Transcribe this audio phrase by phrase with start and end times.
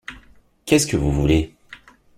[0.65, 1.53] Qu’est-ce que vous voulez?